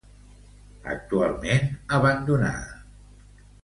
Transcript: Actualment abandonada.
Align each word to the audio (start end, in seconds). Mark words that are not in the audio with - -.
Actualment 0.93 1.71
abandonada. 2.01 2.85